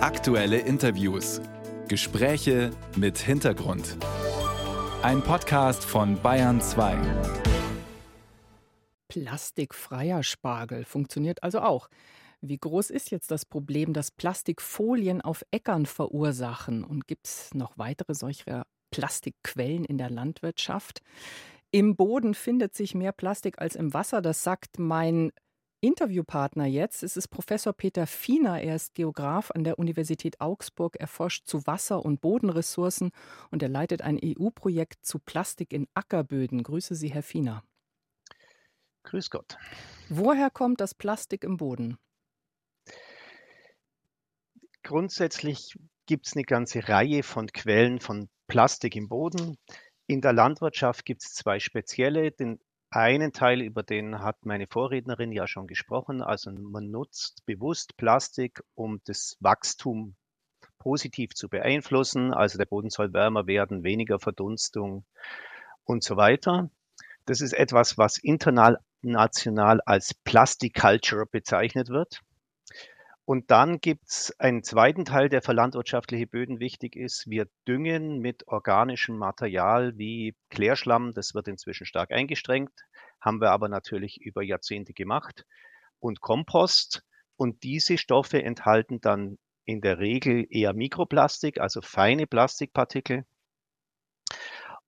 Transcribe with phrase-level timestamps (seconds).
[0.00, 1.40] Aktuelle Interviews.
[1.88, 3.96] Gespräche mit Hintergrund.
[5.02, 6.96] Ein Podcast von Bayern 2.
[9.08, 11.88] Plastikfreier Spargel funktioniert also auch.
[12.40, 16.84] Wie groß ist jetzt das Problem, das Plastikfolien auf Äckern verursachen?
[16.84, 21.00] Und gibt es noch weitere solcher Plastikquellen in der Landwirtschaft?
[21.72, 25.32] Im Boden findet sich mehr Plastik als im Wasser, das sagt mein
[25.80, 28.60] Interviewpartner jetzt ist es Professor Peter Fiener.
[28.60, 30.96] Er ist Geograf an der Universität Augsburg.
[30.98, 33.12] Er forscht zu Wasser- und Bodenressourcen
[33.52, 36.64] und er leitet ein EU-Projekt zu Plastik in Ackerböden.
[36.64, 37.62] Grüße Sie, Herr Fiener.
[39.04, 39.56] Grüß Gott.
[40.08, 41.96] Woher kommt das Plastik im Boden?
[44.82, 49.56] Grundsätzlich gibt es eine ganze Reihe von Quellen von Plastik im Boden.
[50.08, 52.32] In der Landwirtschaft gibt es zwei spezielle.
[52.32, 52.58] Den
[52.98, 56.22] einen Teil, über den hat meine Vorrednerin ja schon gesprochen.
[56.22, 60.16] Also man nutzt bewusst Plastik, um das Wachstum
[60.78, 62.32] positiv zu beeinflussen.
[62.32, 65.04] Also der Boden soll wärmer werden, weniger Verdunstung
[65.84, 66.70] und so weiter.
[67.24, 72.20] Das ist etwas, was international als Plastic Culture bezeichnet wird.
[73.28, 77.28] Und dann gibt es einen zweiten Teil, der für landwirtschaftliche Böden wichtig ist.
[77.28, 81.12] Wir düngen mit organischem Material wie Klärschlamm.
[81.12, 82.72] Das wird inzwischen stark eingestrengt,
[83.20, 85.44] haben wir aber natürlich über Jahrzehnte gemacht.
[85.98, 87.04] Und Kompost.
[87.36, 93.26] Und diese Stoffe enthalten dann in der Regel eher Mikroplastik, also feine Plastikpartikel.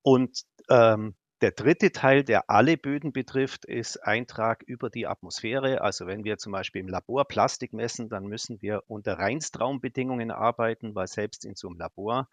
[0.00, 5.80] Und ähm, der dritte Teil, der alle Böden betrifft, ist Eintrag über die Atmosphäre.
[5.80, 10.94] Also wenn wir zum Beispiel im Labor Plastik messen, dann müssen wir unter Reinstraumbedingungen arbeiten,
[10.94, 12.28] weil selbst in so einem Labor,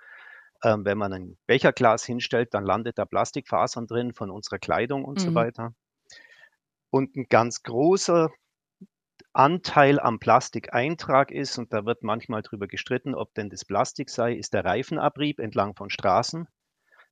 [0.63, 5.19] ähm, wenn man ein Becherglas hinstellt, dann landet da Plastikfasern drin von unserer Kleidung und
[5.19, 5.23] mhm.
[5.23, 5.73] so weiter.
[6.89, 8.29] Und ein ganz großer
[9.31, 14.33] Anteil am Plastikeintrag ist, und da wird manchmal drüber gestritten, ob denn das Plastik sei,
[14.33, 16.47] ist der Reifenabrieb entlang von Straßen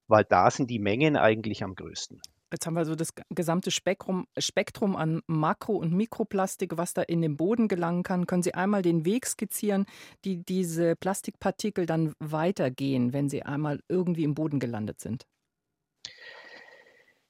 [0.07, 2.21] weil da sind die Mengen eigentlich am größten.
[2.51, 7.21] Jetzt haben wir so das gesamte Spektrum, Spektrum an Makro- und Mikroplastik, was da in
[7.21, 8.27] den Boden gelangen kann.
[8.27, 9.85] Können Sie einmal den Weg skizzieren,
[10.23, 15.25] die diese Plastikpartikel dann weitergehen, wenn sie einmal irgendwie im Boden gelandet sind?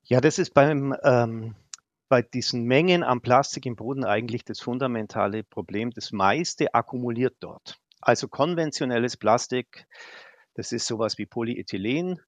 [0.03, 1.55] Ja, das ist beim, ähm,
[2.09, 5.89] bei diesen Mengen an Plastik im Boden eigentlich das fundamentale Problem.
[5.91, 7.79] Das meiste akkumuliert dort.
[8.01, 9.87] Also konventionelles Plastik,
[10.53, 12.19] das ist sowas wie Polyethylen,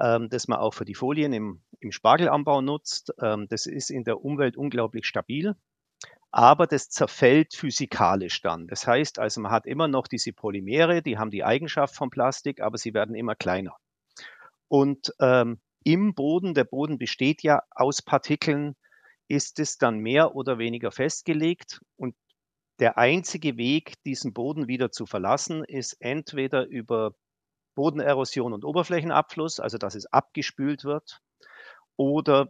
[0.00, 3.12] ähm, das man auch für die Folien im, im Spargelanbau nutzt.
[3.20, 5.54] Ähm, das ist in der Umwelt unglaublich stabil,
[6.30, 8.66] aber das zerfällt physikalisch dann.
[8.68, 12.60] Das heißt also, man hat immer noch diese Polymere, die haben die Eigenschaft von Plastik,
[12.60, 13.76] aber sie werden immer kleiner.
[14.68, 18.74] Und ähm, im Boden, der Boden besteht ja aus Partikeln,
[19.28, 22.14] ist es dann mehr oder weniger festgelegt und
[22.78, 27.14] der einzige Weg, diesen Boden wieder zu verlassen, ist entweder über
[27.76, 31.20] Bodenerosion und Oberflächenabfluss, also dass es abgespült wird.
[31.96, 32.48] Oder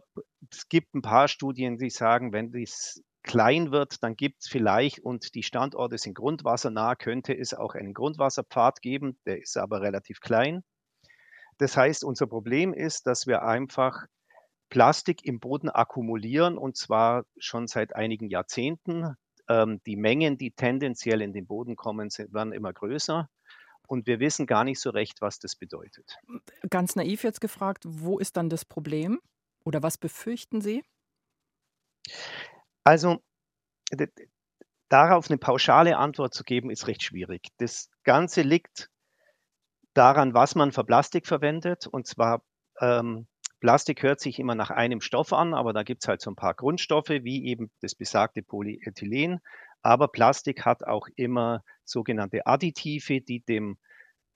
[0.51, 4.99] es gibt ein paar Studien, die sagen, wenn dies klein wird, dann gibt es vielleicht,
[4.99, 10.21] und die Standorte sind grundwassernah, könnte es auch einen Grundwasserpfad geben, der ist aber relativ
[10.21, 10.63] klein.
[11.57, 14.05] Das heißt, unser Problem ist, dass wir einfach
[14.69, 19.15] Plastik im Boden akkumulieren und zwar schon seit einigen Jahrzehnten.
[19.49, 23.29] Ähm, die Mengen, die tendenziell in den Boden kommen, werden immer größer
[23.87, 26.17] und wir wissen gar nicht so recht, was das bedeutet.
[26.69, 29.19] Ganz naiv jetzt gefragt, wo ist dann das Problem
[29.63, 30.83] oder was befürchten Sie?
[32.83, 33.21] Also
[34.89, 37.47] darauf eine pauschale Antwort zu geben, ist recht schwierig.
[37.57, 38.89] Das Ganze liegt
[39.93, 41.87] daran, was man für Plastik verwendet.
[41.87, 42.43] Und zwar,
[42.79, 43.27] ähm,
[43.59, 46.35] Plastik hört sich immer nach einem Stoff an, aber da gibt es halt so ein
[46.35, 49.39] paar Grundstoffe, wie eben das besagte Polyethylen.
[49.87, 53.77] Aber Plastik hat auch immer sogenannte Additive, die dem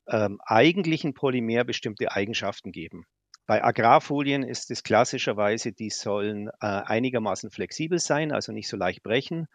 [0.08, 3.06] ähm, eigentlichen Polymer bestimmte Eigenschaften geben.
[3.48, 9.04] Bei Agrarfolien ist es klassischerweise, die sollen äh, einigermaßen flexibel sein, also nicht so leicht
[9.04, 9.50] brechen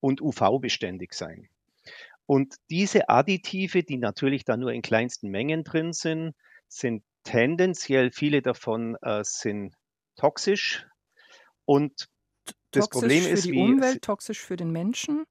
[0.00, 1.50] und UV-beständig sein.
[2.24, 6.34] Und diese Additive, die natürlich da nur in kleinsten Mengen drin sind,
[6.66, 9.74] sind tendenziell, viele davon äh, sind
[10.16, 10.86] toxisch.
[11.66, 12.08] Und
[12.70, 15.26] das toxisch Problem für ist, die wie, Umwelt, toxisch für den Menschen?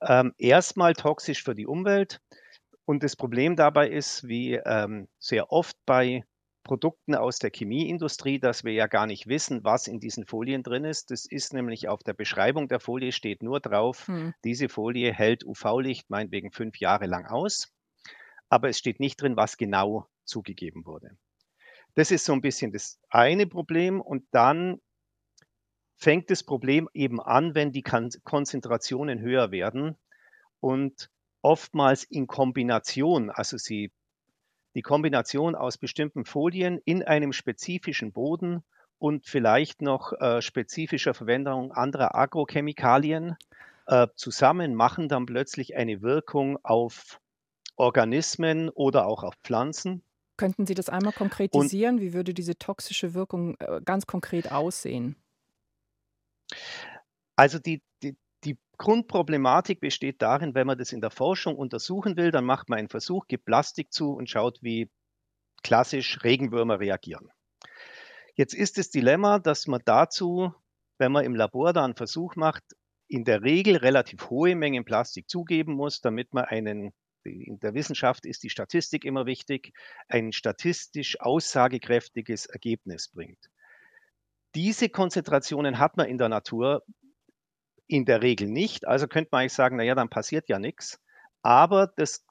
[0.00, 2.20] Ähm, erstmal toxisch für die Umwelt.
[2.84, 6.24] Und das Problem dabei ist, wie ähm, sehr oft bei
[6.64, 10.84] Produkten aus der Chemieindustrie, dass wir ja gar nicht wissen, was in diesen Folien drin
[10.84, 11.10] ist.
[11.10, 14.34] Das ist nämlich auf der Beschreibung der Folie steht nur drauf, hm.
[14.44, 17.70] diese Folie hält UV-Licht meinetwegen fünf Jahre lang aus.
[18.48, 21.16] Aber es steht nicht drin, was genau zugegeben wurde.
[21.94, 24.00] Das ist so ein bisschen das eine Problem.
[24.00, 24.80] Und dann
[25.96, 29.96] fängt das Problem eben an, wenn die Konzentrationen höher werden.
[30.60, 31.10] Und
[31.42, 33.92] oftmals in Kombination, also sie
[34.74, 38.64] die Kombination aus bestimmten Folien in einem spezifischen Boden
[38.98, 43.36] und vielleicht noch äh, spezifischer Verwendung anderer Agrochemikalien
[43.86, 47.20] äh, zusammen machen dann plötzlich eine Wirkung auf
[47.76, 50.02] Organismen oder auch auf Pflanzen.
[50.36, 51.96] Könnten Sie das einmal konkretisieren?
[51.96, 55.16] Und, Wie würde diese toxische Wirkung äh, ganz konkret aussehen?
[57.36, 62.30] Also die, die, die Grundproblematik besteht darin, wenn man das in der Forschung untersuchen will,
[62.30, 64.90] dann macht man einen Versuch, gibt Plastik zu und schaut, wie
[65.62, 67.30] klassisch Regenwürmer reagieren.
[68.36, 70.52] Jetzt ist das Dilemma, dass man dazu,
[70.98, 72.64] wenn man im Labor da einen Versuch macht,
[73.08, 76.92] in der Regel relativ hohe Mengen Plastik zugeben muss, damit man einen,
[77.22, 79.72] in der Wissenschaft ist die Statistik immer wichtig,
[80.08, 83.50] ein statistisch aussagekräftiges Ergebnis bringt.
[84.54, 86.84] Diese Konzentrationen hat man in der Natur
[87.86, 88.86] in der Regel nicht.
[88.86, 91.00] Also könnte man eigentlich sagen, naja, dann passiert ja nichts.
[91.42, 92.24] Aber das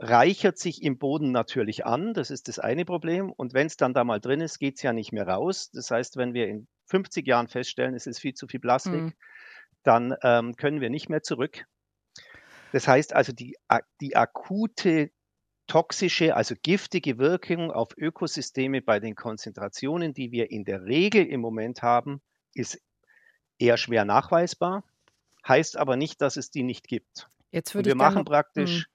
[0.00, 2.14] reichert sich im Boden natürlich an.
[2.14, 3.32] Das ist das eine Problem.
[3.32, 5.70] Und wenn es dann da mal drin ist, geht es ja nicht mehr raus.
[5.72, 9.12] Das heißt, wenn wir in 50 Jahren feststellen, es ist viel zu viel Plastik, mhm.
[9.82, 11.64] dann ähm, können wir nicht mehr zurück.
[12.72, 13.56] Das heißt also, die,
[14.00, 15.10] die akute
[15.68, 21.40] toxische, also giftige Wirkung auf Ökosysteme bei den Konzentrationen, die wir in der Regel im
[21.40, 22.20] Moment haben,
[22.54, 22.80] ist
[23.58, 24.82] eher schwer nachweisbar
[25.48, 27.28] heißt aber nicht, dass es die nicht gibt.
[27.50, 28.88] Jetzt würde wir ich machen praktisch,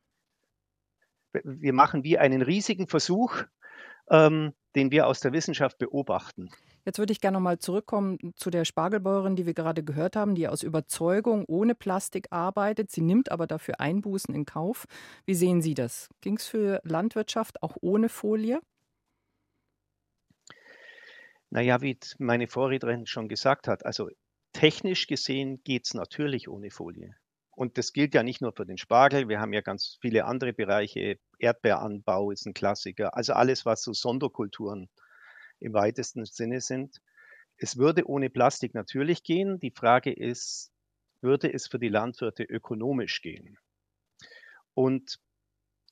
[1.34, 1.42] mh.
[1.44, 3.44] wir machen wie einen riesigen Versuch,
[4.10, 6.52] ähm, den wir aus der Wissenschaft beobachten.
[6.86, 10.36] Jetzt würde ich gerne noch mal zurückkommen zu der Spargelbäuerin, die wir gerade gehört haben,
[10.36, 12.92] die aus Überzeugung ohne Plastik arbeitet.
[12.92, 14.86] Sie nimmt aber dafür Einbußen in Kauf.
[15.26, 16.10] Wie sehen Sie das?
[16.22, 18.60] Ging es für Landwirtschaft auch ohne Folie?
[21.50, 24.10] Naja, wie meine Vorrednerin schon gesagt hat, also
[24.54, 27.16] Technisch gesehen geht es natürlich ohne Folie.
[27.50, 30.54] Und das gilt ja nicht nur für den Spargel, wir haben ja ganz viele andere
[30.54, 31.18] Bereiche.
[31.40, 33.18] Erdbeeranbau ist ein Klassiker.
[33.18, 34.90] Also alles, was so Sonderkulturen
[35.64, 37.02] im weitesten Sinne sind.
[37.58, 39.60] Es würde ohne Plastik natürlich gehen.
[39.60, 40.72] Die Frage ist,
[41.22, 43.58] würde es für die Landwirte ökonomisch gehen?
[44.74, 45.20] Und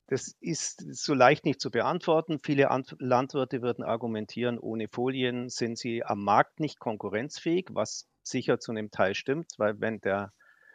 [0.07, 2.39] das ist so leicht nicht zu beantworten.
[2.43, 2.67] Viele
[2.99, 8.91] Landwirte würden argumentieren, ohne Folien sind sie am Markt nicht konkurrenzfähig, was sicher zu einem
[8.91, 10.33] Teil stimmt, weil wenn der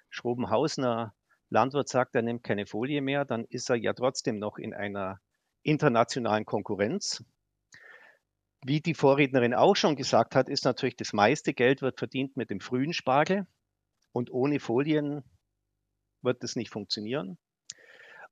[0.08, 1.14] Schrobenhausener
[1.50, 5.20] Landwirt sagt, er nimmt keine Folie mehr, dann ist er ja trotzdem noch in einer
[5.62, 7.22] internationalen Konkurrenz.
[8.68, 12.50] Wie die Vorrednerin auch schon gesagt hat, ist natürlich das meiste Geld wird verdient mit
[12.50, 13.46] dem frühen Spargel
[14.10, 15.22] und ohne Folien
[16.20, 17.38] wird das nicht funktionieren.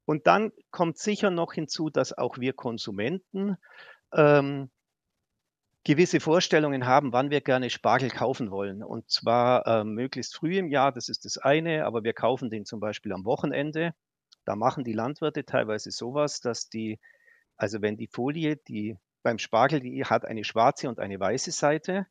[0.06, 3.58] Und dann kommt sicher noch hinzu, dass auch wir Konsumenten
[4.12, 4.70] ähm,
[5.84, 8.82] gewisse Vorstellungen haben, wann wir gerne Spargel kaufen wollen.
[8.82, 12.64] Und zwar äh, möglichst früh im Jahr, das ist das eine, aber wir kaufen den
[12.64, 13.94] zum Beispiel am Wochenende.
[14.44, 16.98] Da machen die Landwirte teilweise sowas, dass die,
[17.56, 22.06] also wenn die Folie, die beim Spargel, die hat eine schwarze und eine weiße Seite.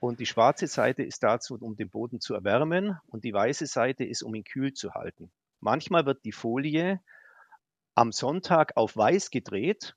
[0.00, 4.04] Und die schwarze Seite ist dazu, um den Boden zu erwärmen und die weiße Seite
[4.04, 5.30] ist, um ihn kühl zu halten.
[5.60, 7.00] Manchmal wird die Folie
[7.94, 9.94] am Sonntag auf weiß gedreht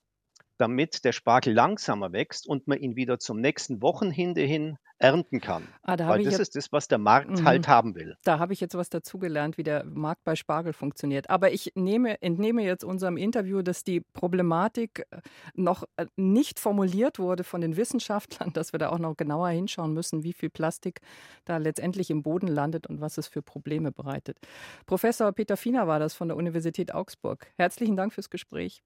[0.59, 5.63] damit der Spargel langsamer wächst und man ihn wieder zum nächsten Wochenende hin ernten kann.
[5.81, 7.45] Ah, da Weil das jetzt, ist das, was der Markt mhm.
[7.45, 8.17] halt haben will.
[8.23, 11.29] Da habe ich jetzt was dazugelernt, wie der Markt bei Spargel funktioniert.
[11.29, 15.21] Aber ich nehme, entnehme jetzt unserem Interview, dass die Problematik äh,
[15.55, 19.93] noch äh, nicht formuliert wurde von den Wissenschaftlern, dass wir da auch noch genauer hinschauen
[19.93, 20.99] müssen, wie viel Plastik
[21.45, 24.37] da letztendlich im Boden landet und was es für Probleme bereitet.
[24.85, 27.47] Professor Peter Fiener war das von der Universität Augsburg.
[27.55, 28.83] Herzlichen Dank fürs Gespräch.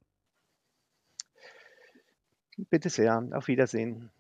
[2.58, 3.28] Bitte sehr.
[3.34, 4.12] Auf Wiedersehen.